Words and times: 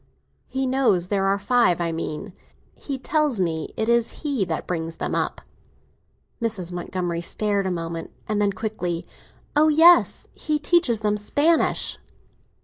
"He 0.47 0.65
knows 0.65 1.09
there 1.09 1.27
are 1.27 1.37
five, 1.37 1.79
I 1.79 1.91
mean. 1.91 2.33
He 2.73 2.97
tells 2.97 3.39
me 3.39 3.71
it 3.77 3.87
is 3.87 4.23
he 4.23 4.43
that 4.45 4.65
brings 4.65 4.97
them 4.97 5.13
up." 5.13 5.41
Mrs. 6.41 6.71
Montgomery 6.71 7.21
stared 7.21 7.67
a 7.67 7.71
moment, 7.71 8.09
and 8.27 8.41
then 8.41 8.51
quickly—"Oh 8.51 9.67
yes; 9.67 10.27
he 10.33 10.57
teaches 10.57 11.01
them 11.01 11.17
Spanish." 11.17 11.99